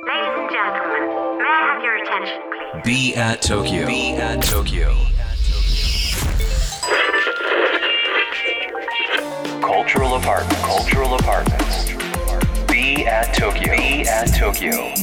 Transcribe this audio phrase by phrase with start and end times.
[0.00, 2.82] Ladies and gentlemen, may I have your attention, please?
[2.82, 3.86] Be at Tokyo.
[3.86, 4.96] Be at Tokyo.
[9.60, 10.62] Cultural apartments.
[10.64, 11.90] Cultural apartments.
[12.72, 13.76] Be at Tokyo.
[13.76, 14.94] Be at Tokyo.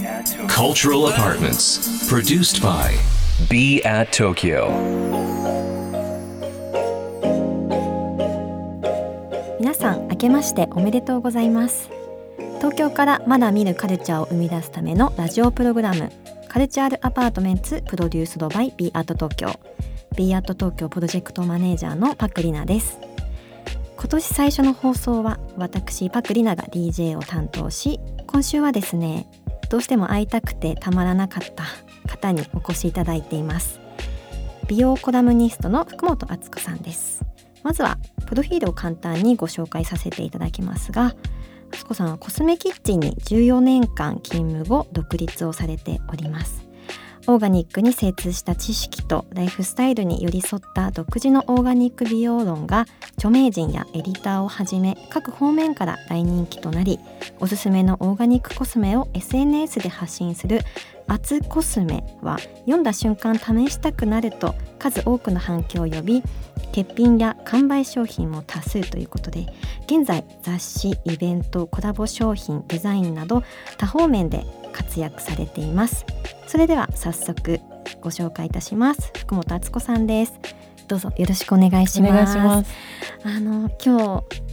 [0.48, 2.10] Cultural apartments.
[2.10, 2.98] Produced by
[3.48, 4.70] Be at Tokyo.
[9.60, 11.99] 皆さん明けましておめでとうございます
[12.60, 16.12] 東京からまだ見ぬカルチャーを生み出すためのラジオプログラム
[16.50, 19.60] カルチャールアパートメンツプロデュースドバイ b アート東京。
[20.18, 23.00] B アート東京プロジェクトマネージャーのパクリナです。
[23.96, 29.30] 今年最初の放送は私パクリナが DJ を担当し今週はですね
[29.70, 31.64] どうしても会いたくてたまらなかった
[32.12, 33.80] 方にお越しいただいています。
[34.68, 37.24] 美容コラムニストの福本敦子さんです。
[37.64, 41.16] まずはプロフィールを簡単にご紹介させていただきますが
[41.72, 46.69] あすこさんはコスメキッチンに14年間勤務後独立をされております。
[47.30, 57.00] オーガニックに精通した知識とライフスタイルに寄り添った独自のオーガニック美容論が著名人やエディターをはじめ各方面から大人気となり
[57.40, 60.62] おすすめのオーガニックコスメを SNS で発信する
[61.06, 66.24] 「アツコスメ」は読んだ瞬間試したくなると数多くの反響を呼び
[66.76, 69.46] 欠品や完売商品も多数ということで
[69.86, 73.44] 現在雑誌イベントコラボ商品デザインなど
[73.78, 76.06] 多方面で活躍されています。
[76.48, 77.60] それでは早速
[78.02, 79.12] ご紹介いたします。
[79.18, 80.34] 福本敦子さんです。
[80.88, 82.72] どうぞよろしくお願いします。
[83.24, 84.50] あの今日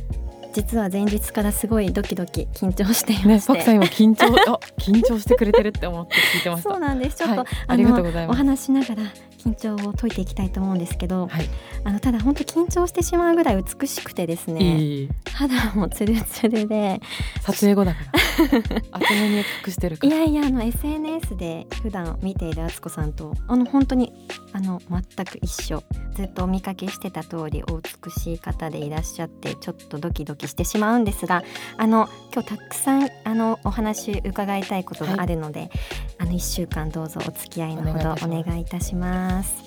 [0.53, 6.71] 実は前日からすごいドキドキ緊張していまね、して、パクさん今緊張あ緊張してくれてるって思って聞いてました。
[6.71, 7.19] そうなんです。
[7.19, 8.39] ちょっと、はいありがとうございおます。
[8.39, 9.03] 話しながら
[9.39, 11.49] 緊張を解いていきたいと思うんですけど、はい。
[11.85, 17.01] あのただ本当緊張してしまうぐらい美しくてですね肌もツルツルで
[17.43, 18.01] 撮影後だか
[18.39, 18.59] ら
[18.93, 20.07] 厚めに隠してるか。
[20.07, 24.13] らいやいやあの SNS で普段見ている敦子さんとあの本当に
[24.53, 25.83] あの全く一緒。
[26.15, 31.45] ずっとお見かけしてた通りお美しい方でいらっしゃってちょっとドキドキしてしまうんですが
[31.77, 35.71] あの今日たくさんあのお話伺いたいことがあるので、
[36.19, 39.63] あの1週間どうぞお付き合いのほどお願いいたします。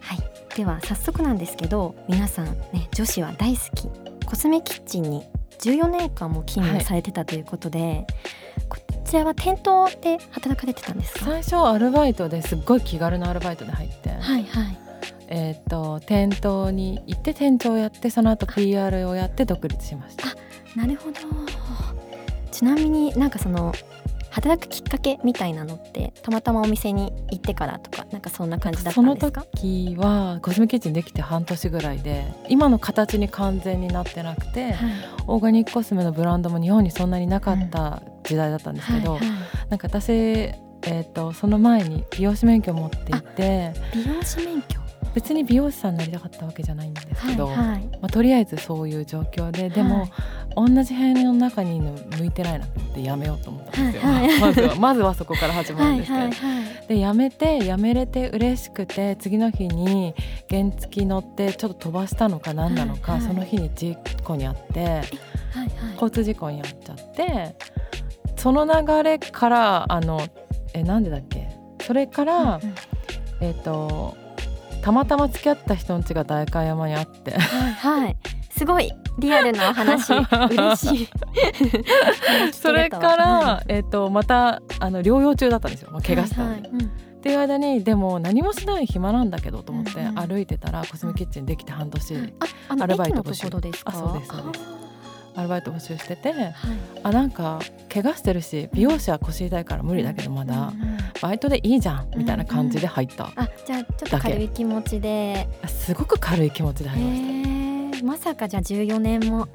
[0.00, 3.88] はい、では早速なんですけど皆さんね女子は大好き。
[4.24, 5.26] コスメキッチンに
[5.62, 8.06] 14年間も勤務されてたということで、
[8.68, 11.24] こちらは店頭で働かれてたんですか？
[11.26, 14.78] 最初アルバイトですっごい気軽なアルバイトで入って、はいはい。
[15.28, 20.26] えっ、と店頭に行って店長をやってその後 PR をやって独立しました。
[20.76, 21.18] なるほど。
[22.50, 23.72] ちなみになんかその
[24.32, 29.42] 働くきっかけみたいなのってたまたまお店に行ってからとかなんかそんな感じだったそのんですか？
[29.42, 34.92] 時はコスメキッチンできて半年ぐらいで今の形に完全になってなくて、はい。
[35.26, 39.28] オーガニックコスメのブランドも日本にそんなになかった時代だったんですけど、はいはい
[39.70, 44.80] なんか私、えー、とその前に美容師免許を持っていて美容師免許？
[45.14, 47.88] 別に美容師さんになりたかったわけじゃないんですけど、はいはい。
[47.92, 50.08] まあ、とりあえずそういう状況ででも、
[50.56, 54.40] 同じ部屋の中にいるの向いてないなと思ってやめようと思ったんですよ、はいはい。
[54.40, 60.14] まずはまずはそこから始まるはいんですけど、はいはいでやめてやめれて嬉しくて次の日に
[60.50, 63.28] 原付乗ってちょっと飛ばしたのか何なのか、はいはい。
[63.28, 65.68] その日に事故にあってはいはい。
[65.92, 67.56] 交通事故に遭っちゃって
[68.36, 70.20] その流れからあの
[70.74, 71.48] えなんでだっけ？
[71.86, 72.74] それから、うんうん。
[73.40, 74.16] えっ、と
[74.82, 77.38] たまたま付き合った人の家が代官山にあって。
[77.38, 78.16] はいはい。
[78.50, 80.12] すごいリアルなお話。
[80.50, 81.08] 嬉しい。
[82.52, 86.52] それから、えっとまたあの療養中だったんですよ、まあ、怪我したんで。
[86.52, 86.70] はいはい。
[86.72, 86.86] うん。
[86.86, 86.88] っ
[87.22, 90.14] ていう間にでも何もしない暇なんだけどと思ってうんうん。
[90.14, 93.92] 歩いてたらコスメキッチンできて半年ああのアルバイト駅のところですか？
[93.94, 94.64] あそうですそうです。
[95.34, 96.54] アルバイト募集しててはい。
[97.04, 97.60] あなんか
[97.92, 103.30] 怪我してるし美容師は腰痛いから無理だけどまだうんうんバイトでいいじゃんみたいな感じで入った。
[103.36, 105.46] あじゃあちょっと軽い気持ちで。
[105.68, 107.51] すごく軽い気持ちで入りました
[108.02, 109.48] まさかじゃあ14年も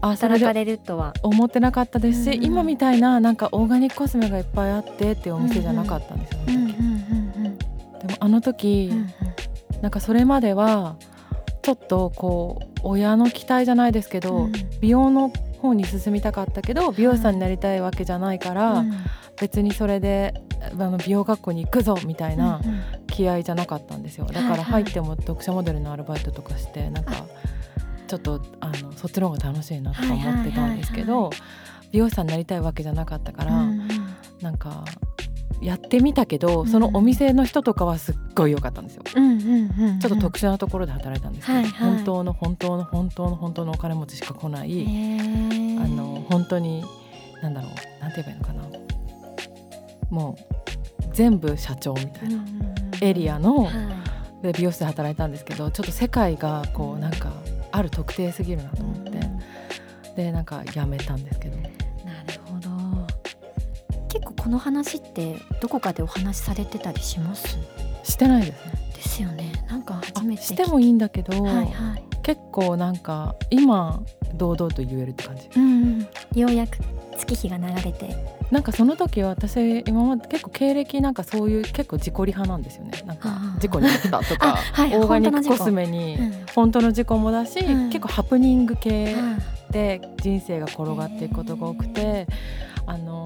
[0.00, 1.14] 働かでれるとは。
[1.22, 2.44] 思ってなかったですしうんうん。
[2.44, 9.10] 今みたいななんかオーガニックコスメがいっぱいあってっていうお店じゃなかったんですでもあの時、うんうん。
[9.82, 10.96] なんかそれまでは
[11.62, 14.52] ちょっとこう親の期待じゃないですけど、うん。
[14.80, 18.92] 美容の方に進みたかったけど美容師さんになりたいわけじゃないから、うん。
[19.40, 20.34] 別にそれで
[20.72, 22.60] あの美容学校に行くぞみたいな
[23.06, 24.26] 気合じゃなかったんですよ。
[24.26, 27.12] だから入っても読者モデルのアルバイトとかしてなんか
[28.06, 31.30] ちょっとあのそっちの方が楽しいなとか思ってたんですけど
[31.92, 33.88] 美容師さんになりたいわけじゃなかったから、うんうん。
[34.40, 34.84] なんか
[35.60, 36.68] やってみたけど、うん。
[36.68, 39.02] そのお店の人とかはすっごい良かったんですよ。
[39.14, 39.98] うんうんうんうん。
[39.98, 41.90] ちょっと特殊なところで働いたんですけど、はいはい。
[41.94, 46.84] 本当の本当の本当の本当のお金持ちしか来ない、あの本当に
[47.42, 48.62] なんだろうなんて言えばいいのかな。
[50.10, 52.44] もう全部社長みたいな
[53.00, 53.68] エリアの、
[54.42, 57.32] で美容室で働いたんですけどちょっと世界がこうなんか
[57.76, 59.10] ある特定すぎるなと思って、
[60.16, 61.56] でなんかやめたんですけど。
[61.58, 62.70] なるほど。
[64.08, 67.58] 結構この話ってどこかでお話しされてたりします？
[68.02, 68.72] してないですね。
[68.94, 69.52] ですよね。
[69.68, 74.02] なんか初めてしてもいいんだけど、はいはい、結構なんか今
[74.34, 76.00] 堂々と言えるって感じ、うん、
[76.34, 76.78] ようやく
[77.18, 78.16] 月日が流れて
[78.50, 82.92] なんかその時は私今まで結構経歴なんかそういう結構自己利派なんですよね。
[83.04, 86.18] なんか事故に遭ったとか、はい、オーガニックコスメに
[86.54, 89.16] 本当の事故もだし、うん、結構ハプニング系
[89.70, 92.26] で人生が転がっていくことが多くて、
[92.86, 93.24] あの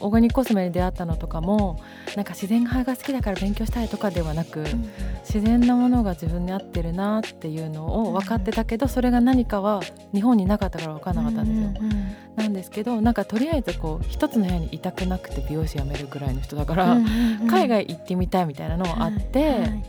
[0.00, 1.78] オーガニックコスメに出会ったのとかも
[2.16, 9.80] なんか自然派が好きだから勉強したいとかではなく、うん、自然なものが自分に合ってるなっていうのを分かってたけどそれが何かは
[10.12, 11.68] 日本になかったから分からなかったんですよ。
[11.68, 19.38] うんうんうん、なんですけどなんかとりあえずこう一つの部屋にいたくなくて美容師辞めるぐらいの人だから、うんうんうん、海外行ってみたいみたいなのがあって。
[19.38, 19.84] はいはい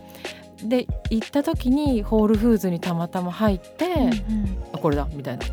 [0.64, 5.46] で行った時にホールフーズにたまたま入って、うんうん、あこれだみたいな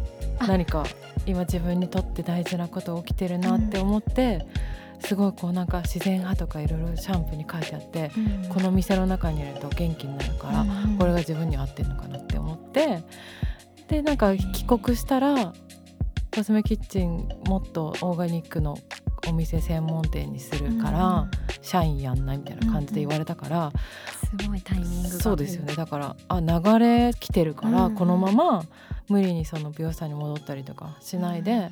[0.47, 0.85] 何か
[1.29, 4.47] 今自分にとって大事なこと起きてるなって思って、
[4.97, 13.03] うん、すごいこうなんか自然派とかいろいろシャンプーに書いてあって、うん、この店の中にいると元気になるから、うん、これが自分に合ってるのかなって思って。
[13.89, 15.55] でなんか帰国したら
[16.35, 18.77] コスメキッチンもっとオーガニックの
[19.27, 21.29] お店専門店にするから、
[21.61, 23.73] 社員やんないみたいな感じで言われたから、
[24.31, 25.75] すごいタイミングそうですよね。
[25.75, 28.65] だからあ流れ来てるから、このまま
[29.09, 31.71] 無理にその美容師さんに戻ったりとかしないで、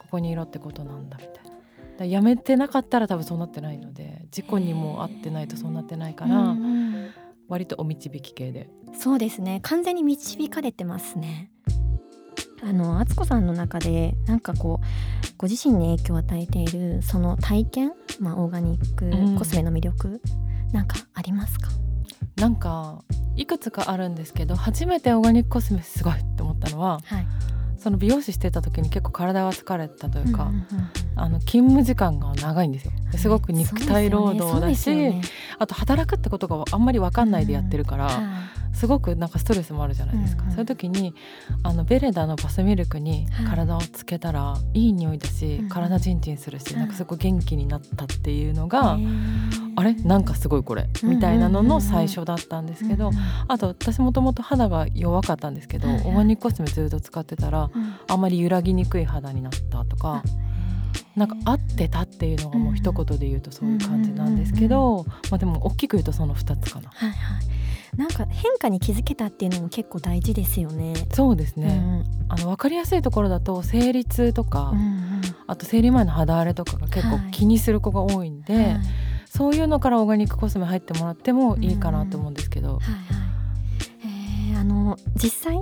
[0.00, 1.50] ここにいろってことなんだみたいな。
[1.98, 6.68] だやめてなかったら多分そうなってないので事故にも遭ってないとそうなってないから、うんう
[7.06, 7.10] ん、
[7.48, 8.68] 割とお導き系で。
[8.98, 9.60] そうですね。
[9.62, 11.50] 完全に導かれてますね。
[12.62, 14.84] あの敦子さんの中でなんかこう
[15.36, 20.10] ご自身に影響を与えているその体験、まあ、オーガニックコスメの魅力、う
[20.70, 21.68] ん、なんかありますか？
[22.44, 23.02] なんか
[23.36, 27.26] いくつかあるんですけど初めてオーガニックコスメすごいって思ったのは、はい、
[27.78, 32.92] その美容師してた時に結構体が疲れたというか、うんうんうん、あの勤務時間が長いんですよ。
[33.16, 35.10] すごく肉体労働だし、ね。
[35.12, 35.22] ね、
[35.58, 38.34] あと働くってことがあんまり分かんないでやってるから、うん、
[38.74, 41.14] すごくなんかストレスもあるじゃないですか、うんうん、そういう時に
[41.62, 48.98] あのベレダのバスミルクに体をつけたら、はい、いい匂いだし、うん、体ジンジンするし、うん、なんかすごい元気になったっていうのが、
[49.76, 49.94] あれ？
[49.94, 53.10] なんかすごいこれ、みたいなのの最初だったんですけど、
[53.48, 57.70] あと私もともと肌が弱かったんですけど、オーガニックコスメずっと使ってたら、
[58.08, 58.20] あん。
[58.20, 60.22] まり揺らぎにくい肌になったとか。
[61.16, 66.90] なんか合ってたっていうのがもう一言で言うとそういう感じなんですけど、まあ、でも大きく言うとその2つかな。
[66.90, 67.44] はいはい
[67.96, 70.94] なんか変化に気づけたっていうのも結構大事ですよね。
[71.12, 71.68] そうですね。
[71.68, 78.76] うん、あの分かりやすいところだと生理痛とか、うんうん、あと生理前の肌荒れとかが結構気にする子が多いんで、はい、
[79.26, 82.68] そういうのからオーガニックコスメ入ってもらってもいいかなと思うんですけど。
[82.68, 83.23] うんはいはいえー、あ
[84.96, 85.58] の実際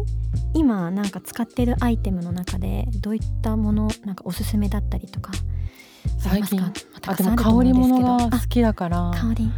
[0.55, 5.33] 今なんか使ってるアイテムの中でどういったものなんかおすすめだったりとか
[6.19, 6.61] 最近
[7.07, 9.51] あでも香り物が好きだから香り。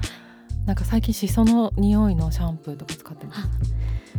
[0.67, 3.35] なんか最近しその匂いのシャンプーとか使ってま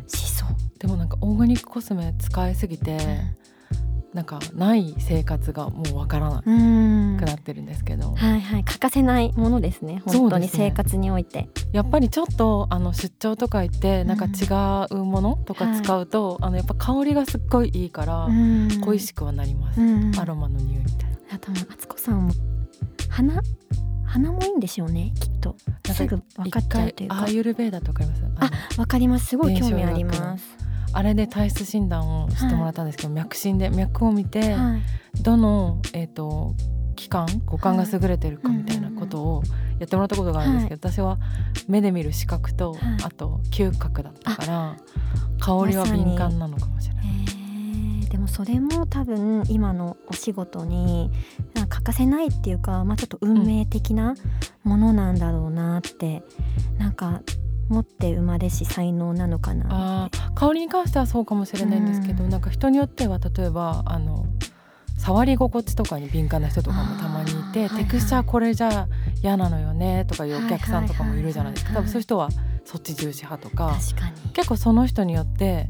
[0.07, 0.17] す。
[0.17, 0.45] しそ
[0.79, 2.99] でもなんかオーガニックコスメ使いすぎて、うん、
[4.15, 8.63] なんかない生活がもうわからなくなってるんですけど、はいはい。
[8.63, 10.01] 欠かせないものですね。
[10.05, 14.47] 本当に生活において、ね、やっぱりちょっとあの出張とか行ってなんか違
[14.95, 18.29] うものとか使うと、うんはい、あのやっぱ香りがすっごいいいから
[18.85, 19.81] 恋しくはなります、
[20.17, 21.17] アロマの匂いみたいな。
[21.33, 22.33] あと敦子さんも
[23.09, 23.41] 花
[24.05, 25.11] 鼻もいいんでしょうね。
[25.19, 25.57] きっと。
[25.91, 27.23] すぐ分かっちゃうというか。
[27.23, 28.23] アーユルベーダとかあります
[28.77, 29.25] あわかります。
[29.25, 30.64] すごい興味あります
[30.95, 36.55] あれで体質診断をしてもらったんですけど、はい、脈診で脈を見て、はい、どの、えーと、
[36.95, 39.43] 器官五感が優れてるかみたいなことを
[39.77, 41.19] やってもらったことがあるんですけど、はい、私は
[41.67, 44.77] 目で見る視覚と、あと嗅覚だったから
[45.41, 47.05] 香りは敏感なのかもしれない。
[48.09, 51.11] でもそれも多分今のお仕事に
[51.67, 54.15] 欠かせないっていうか、まあ、ちょっと運命的な
[54.63, 56.23] ものなんだろうなって、
[56.71, 57.21] うん、なんか
[57.69, 64.25] 持って生まれし才能なのかなあ香りに関してはそうかもしれないんですけど、うん、なんか人によっては例えばあの
[64.97, 68.87] 触り心地とかに敏感な人とかもたまにいて、テクスチャーこれじゃ
[69.21, 72.29] 嫌なのよねとかいうお客さんとかもいるじゃないですか、多分そういう人は
[72.63, 73.75] そっち重視派とか
[74.33, 75.67] 結構その人によって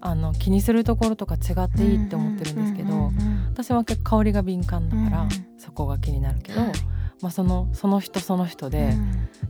[0.00, 3.10] あの気にするところとか違っていいって思ってるんですけど、
[3.52, 5.28] 私は結構香りが敏感だから、
[5.58, 6.62] そこが気になるけど、
[7.22, 8.94] まあ、そのその人その人で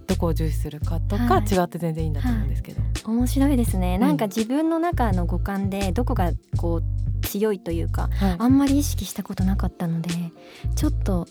[0.07, 10.11] どこを重視するかとか違って全然いいんだと思うんですけど、はい、面白いですね、なんか自分の中の五感でどこがこう強いというか、はい、あんまり意識したことなかったので
[10.75, 11.27] ちょっと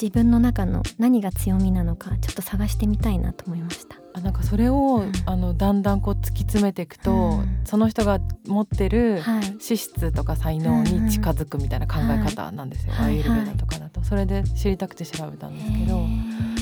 [0.00, 9.22] 自分の中の何が強みなのかちょっと探してみたいなと思いましたあなんかそれを、うん、あのだんだんこう突き詰めていくと、うん、その人が持ってる
[9.60, 16.00] 資質とか才能に近づくみたいな考え方なんですよ、はい、アイルベーダとかだと、それで知りたくて調べたんですけど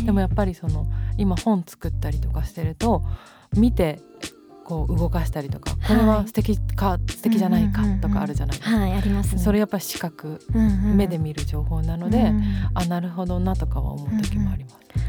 [0.04, 0.86] でもやっぱりその
[1.16, 3.02] 今本作ったりとかしてると
[3.56, 4.00] 見て
[4.68, 15.04] こう動かしたりとかこれは素敵か、はい、素敵じゃないかとかあるじゃないですか、はい、あります、ね、それやっぱり視覚、うんうん、目で見る情報なので、うんうん、あなるほどなとかは思う時もあります、うんう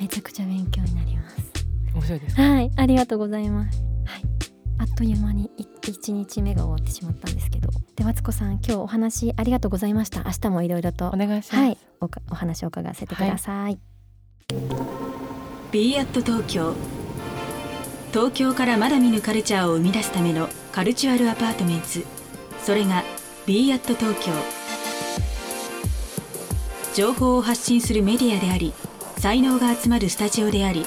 [0.00, 1.13] ん、めちゃくちゃ勉強になります
[1.94, 2.36] 面白いです。
[2.36, 3.82] はいありがとうございます。
[4.04, 4.22] はい。
[4.76, 7.70] あっという間に一日目が終わってしまったんですけど。
[7.96, 10.24] でマツコさん今日お話ありがとうございました。
[10.24, 11.08] 明日もいろいろと。
[11.08, 13.78] お願いします、はい、おお話を伺わせてください、はい、
[15.70, 16.74] b アット東京。
[18.12, 22.04] 東京からまだ見ぬカルチャーを生み出すための Cultural Apartments。
[22.62, 23.04] それが
[23.46, 24.32] b アット東京。
[26.94, 28.72] 情報を発信するメディアであり
[29.18, 30.86] 才能が集まるスタジオであり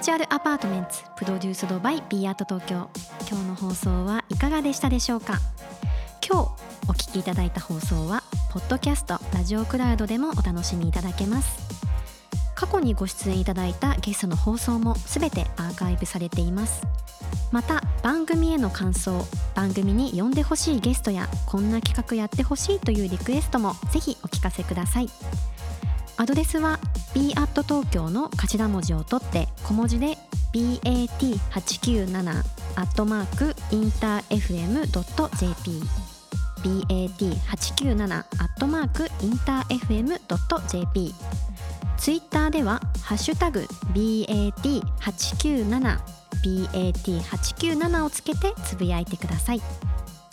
[0.00, 2.88] Cultural Apartments produced by Be at Tokyo。
[3.30, 5.38] 今日の放送はいかがでしたでしょうか？
[6.26, 6.48] 今日
[6.88, 11.58] お聞きいただいた放送はポッドキャストラジオクラウドでもお楽しみいただけます。
[12.54, 16.82] 過去にご出演いただいたゲストの放送もすべてアーカイブされています。
[17.52, 25.10] また番組への感想番組に呼んでほしいゲストやこんな企画やってほしいというリクエストもぜひお聞かせください。
[26.20, 26.78] アドレスは
[27.14, 30.18] b at 東京の頭文字を取って小文字で
[30.52, 32.42] bat897
[32.76, 35.82] アットマークインター FM.jp
[36.62, 38.26] bat897 アッ
[38.60, 41.14] トマークインター FM.jp
[41.96, 43.60] ツイッターではハッシュタグ
[43.94, 45.98] BAT897
[46.44, 49.62] BAT897 をつけてつぶやいてください。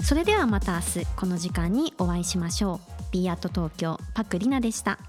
[0.04, 2.80] それではまた明日この時間にお会いしましょう。
[3.12, 5.00] B アット東京パクリナでした。